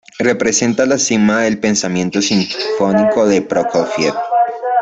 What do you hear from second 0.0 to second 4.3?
Representa la cima del pensamiento sinfónico de Prokofiev.